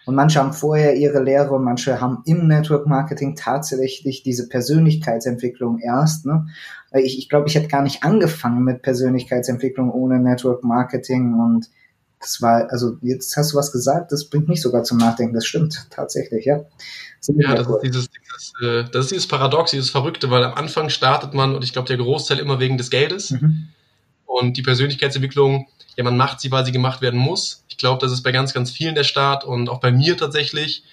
Und 0.06 0.16
manche 0.16 0.40
haben 0.40 0.52
vorher 0.52 0.98
ihre 0.98 1.24
Lehre 1.24 1.54
und 1.54 1.64
manche 1.64 2.02
haben 2.02 2.24
im 2.26 2.48
Network 2.48 2.86
Marketing 2.86 3.36
tatsächlich 3.36 4.24
diese 4.24 4.50
Persönlichkeitsentwicklung 4.50 5.80
erst. 5.80 6.26
Ne? 6.26 6.48
Ich, 6.94 7.18
ich 7.18 7.30
glaube, 7.30 7.48
ich 7.48 7.56
hätte 7.56 7.70
gar 7.70 7.82
nicht 7.82 8.04
angefangen 8.04 8.64
mit 8.66 8.82
Persönlichkeitsentwicklung 8.82 9.90
ohne 9.90 10.20
Network 10.20 10.66
Marketing 10.66 11.34
und 11.34 11.70
das 12.20 12.42
war, 12.42 12.68
also 12.72 12.98
jetzt 13.02 13.36
hast 13.38 13.54
du 13.54 13.58
was 13.58 13.72
gesagt, 13.72 14.12
das 14.12 14.30
bringt 14.30 14.48
mich 14.48 14.62
sogar 14.62 14.84
zum 14.84 14.98
Nachdenken. 14.98 15.34
Das 15.36 15.46
stimmt 15.46 15.88
tatsächlich, 15.90 16.46
ja. 16.46 16.66
Ja, 17.36 17.56
das 17.56 17.68
ist, 17.68 17.82
dieses, 17.84 18.10
dieses, 18.10 18.54
äh, 18.62 18.90
das 18.92 19.06
ist 19.06 19.12
dieses 19.12 19.28
Paradox, 19.28 19.72
dieses 19.72 19.90
Verrückte, 19.90 20.32
weil 20.32 20.44
am 20.44 20.54
Anfang 20.54 20.90
startet 20.90 21.34
man, 21.34 21.56
und 21.56 21.64
ich 21.64 21.74
glaube, 21.74 21.88
der 21.88 21.98
Großteil 21.98 22.40
immer 22.40 22.60
wegen 22.60 22.78
des 22.78 22.90
Geldes. 22.90 23.32
Mhm. 23.32 23.70
Und 24.26 24.58
die 24.58 24.62
Persönlichkeitsentwicklung, 24.62 25.68
ja, 25.96 26.04
man 26.04 26.18
macht 26.18 26.40
sie, 26.40 26.52
weil 26.52 26.66
sie 26.66 26.72
gemacht 26.72 27.02
werden 27.02 27.20
muss. 27.20 27.66
Ich 27.70 27.78
glaube, 27.78 28.00
das 28.02 28.12
ist 28.12 28.24
bei 28.24 28.32
ganz, 28.32 28.54
ganz 28.54 28.72
vielen 28.72 28.96
der 28.96 29.04
Start 29.04 29.44
und 29.44 29.70
auch 29.70 29.80
bei 29.80 29.92
mir 29.92 30.18
tatsächlich. 30.18 30.84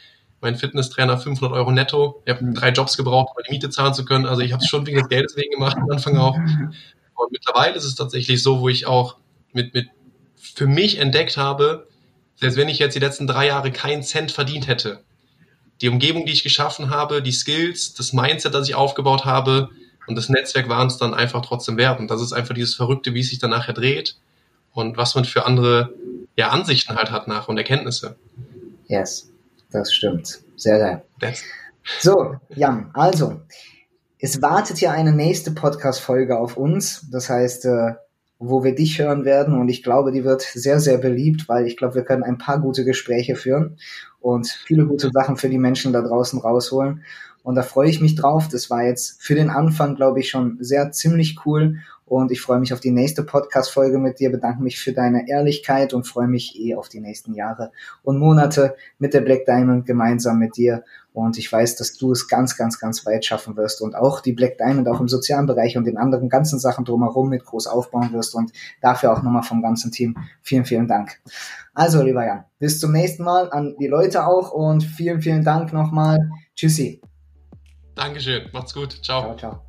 Mein 0.40 0.56
Fitnesstrainer 0.56 1.16
500 1.16 1.56
Euro 1.56 1.70
netto. 1.70 2.22
Ich 2.26 2.34
habe 2.34 2.44
mhm. 2.44 2.54
drei 2.54 2.70
Jobs 2.70 2.96
gebraucht, 2.96 3.34
um 3.36 3.42
die 3.46 3.52
Miete 3.52 3.70
zahlen 3.70 3.94
zu 3.94 4.04
können. 4.04 4.26
Also 4.26 4.42
ich 4.42 4.52
habe 4.52 4.62
es 4.62 4.68
schon 4.68 4.86
wegen 4.86 4.98
des 4.98 5.08
Geldes 5.08 5.36
wegen 5.36 5.52
gemacht 5.52 5.76
am 5.76 5.90
Anfang 5.90 6.18
auch. 6.18 6.36
Und 7.16 7.32
mittlerweile 7.32 7.76
ist 7.76 7.84
es 7.84 7.94
tatsächlich 7.94 8.42
so, 8.42 8.60
wo 8.60 8.68
ich 8.68 8.86
auch 8.86 9.16
mit, 9.52 9.72
mit 9.72 9.88
für 10.54 10.66
mich 10.66 10.98
entdeckt 10.98 11.36
habe, 11.36 11.88
selbst 12.36 12.56
wenn 12.56 12.68
ich 12.68 12.78
jetzt 12.78 12.94
die 12.94 13.00
letzten 13.00 13.26
drei 13.26 13.46
Jahre 13.46 13.70
keinen 13.72 14.02
Cent 14.02 14.32
verdient 14.32 14.66
hätte, 14.66 15.00
die 15.80 15.88
Umgebung, 15.88 16.26
die 16.26 16.32
ich 16.32 16.42
geschaffen 16.42 16.90
habe, 16.90 17.22
die 17.22 17.32
Skills, 17.32 17.94
das 17.94 18.12
Mindset, 18.12 18.54
das 18.54 18.68
ich 18.68 18.74
aufgebaut 18.74 19.24
habe 19.24 19.70
und 20.06 20.16
das 20.16 20.28
Netzwerk 20.28 20.68
waren 20.68 20.88
es 20.88 20.98
dann 20.98 21.14
einfach 21.14 21.42
trotzdem 21.42 21.76
wert. 21.76 21.98
Und 21.98 22.10
das 22.10 22.20
ist 22.20 22.32
einfach 22.32 22.54
dieses 22.54 22.74
Verrückte, 22.74 23.14
wie 23.14 23.20
es 23.20 23.30
sich 23.30 23.38
dann 23.38 23.50
nachher 23.50 23.72
dreht 23.72 24.16
und 24.72 24.96
was 24.96 25.14
man 25.14 25.24
für 25.24 25.46
andere 25.46 25.92
ja, 26.36 26.50
Ansichten 26.50 26.96
halt 26.96 27.10
hat 27.10 27.28
nach 27.28 27.48
und 27.48 27.58
Erkenntnisse. 27.58 28.16
Yes, 28.86 29.30
das 29.70 29.92
stimmt. 29.92 30.40
Sehr 30.56 30.78
geil. 30.78 31.02
That's 31.20 31.42
so, 32.00 32.36
Jan, 32.48 32.90
also, 32.94 33.42
es 34.18 34.40
wartet 34.40 34.80
ja 34.80 34.92
eine 34.92 35.12
nächste 35.12 35.50
Podcast-Folge 35.50 36.38
auf 36.38 36.56
uns. 36.56 37.06
Das 37.10 37.28
heißt, 37.28 37.66
äh, 37.66 37.92
wo 38.48 38.64
wir 38.64 38.74
dich 38.74 38.98
hören 38.98 39.24
werden. 39.24 39.58
Und 39.58 39.68
ich 39.68 39.82
glaube, 39.82 40.12
die 40.12 40.24
wird 40.24 40.42
sehr, 40.42 40.80
sehr 40.80 40.98
beliebt, 40.98 41.48
weil 41.48 41.66
ich 41.66 41.76
glaube, 41.76 41.96
wir 41.96 42.04
können 42.04 42.22
ein 42.22 42.38
paar 42.38 42.60
gute 42.60 42.84
Gespräche 42.84 43.36
führen 43.36 43.78
und 44.20 44.46
viele 44.46 44.86
gute 44.86 45.10
Sachen 45.12 45.36
für 45.36 45.48
die 45.48 45.58
Menschen 45.58 45.92
da 45.92 46.02
draußen 46.02 46.38
rausholen. 46.40 47.02
und 47.42 47.56
da 47.56 47.62
freue 47.62 47.90
ich 47.90 48.00
mich 48.00 48.14
drauf. 48.14 48.48
Das 48.48 48.70
war 48.70 48.84
jetzt 48.84 49.22
für 49.22 49.34
den 49.34 49.50
Anfang, 49.50 49.96
glaube 49.96 50.20
ich, 50.20 50.30
schon 50.30 50.56
sehr 50.60 50.92
ziemlich 50.92 51.38
cool 51.44 51.80
und 52.06 52.30
ich 52.32 52.40
freue 52.40 52.58
mich 52.58 52.72
auf 52.72 52.80
die 52.80 52.90
nächste 52.90 53.22
Podcast-Folge 53.22 53.98
mit 53.98 54.20
dir, 54.20 54.30
bedanke 54.30 54.62
mich 54.62 54.78
für 54.78 54.92
deine 54.92 55.28
Ehrlichkeit 55.28 55.94
und 55.94 56.06
freue 56.06 56.28
mich 56.28 56.58
eh 56.58 56.74
auf 56.74 56.88
die 56.88 57.00
nächsten 57.00 57.34
Jahre 57.34 57.70
und 58.02 58.18
Monate 58.18 58.76
mit 58.98 59.14
der 59.14 59.22
Black 59.22 59.46
Diamond 59.46 59.86
gemeinsam 59.86 60.38
mit 60.38 60.56
dir. 60.56 60.84
Und 61.14 61.38
ich 61.38 61.50
weiß, 61.50 61.76
dass 61.76 61.96
du 61.96 62.10
es 62.10 62.26
ganz, 62.26 62.56
ganz, 62.56 62.80
ganz 62.80 63.06
weit 63.06 63.24
schaffen 63.24 63.56
wirst 63.56 63.80
und 63.80 63.94
auch 63.94 64.20
die 64.20 64.32
Black 64.32 64.58
Diamond 64.58 64.88
auch 64.88 64.98
im 64.98 65.06
sozialen 65.06 65.46
Bereich 65.46 65.76
und 65.76 65.84
den 65.84 65.96
anderen 65.96 66.28
ganzen 66.28 66.58
Sachen 66.58 66.84
drumherum 66.84 67.28
mit 67.28 67.44
groß 67.44 67.68
aufbauen 67.68 68.12
wirst. 68.12 68.34
Und 68.34 68.50
dafür 68.82 69.12
auch 69.12 69.22
nochmal 69.22 69.44
vom 69.44 69.62
ganzen 69.62 69.92
Team 69.92 70.16
vielen, 70.42 70.64
vielen 70.64 70.88
Dank. 70.88 71.20
Also, 71.72 72.02
lieber 72.02 72.26
Jan, 72.26 72.44
bis 72.58 72.80
zum 72.80 72.90
nächsten 72.90 73.22
Mal 73.22 73.48
an 73.52 73.76
die 73.78 73.86
Leute 73.86 74.26
auch 74.26 74.50
und 74.50 74.82
vielen, 74.82 75.22
vielen 75.22 75.44
Dank 75.44 75.72
nochmal. 75.72 76.18
Tschüssi. 76.56 77.00
Dankeschön. 77.94 78.48
Macht's 78.52 78.74
gut. 78.74 78.98
Ciao. 79.04 79.22
Ciao, 79.22 79.36
ciao. 79.36 79.60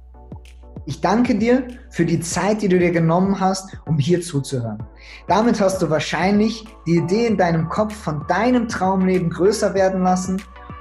Ich 0.87 1.01
danke 1.01 1.35
dir 1.35 1.67
für 1.89 2.05
die 2.05 2.19
Zeit, 2.19 2.61
die 2.61 2.67
du 2.67 2.77
dir 2.77 2.91
genommen 2.91 3.39
hast, 3.39 3.77
um 3.85 3.97
hier 3.97 4.21
zuzuhören. 4.21 4.83
Damit 5.27 5.59
hast 5.59 5.81
du 5.81 5.89
wahrscheinlich 5.89 6.63
die 6.85 6.97
Idee 6.97 7.27
in 7.27 7.37
deinem 7.37 7.69
Kopf 7.69 7.95
von 7.95 8.25
deinem 8.27 8.67
Traumleben 8.67 9.29
größer 9.29 9.73
werden 9.73 10.03
lassen. 10.03 10.41